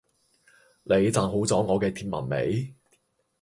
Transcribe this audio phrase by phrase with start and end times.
[0.81, 2.73] 你讚好咗我嘅貼文未？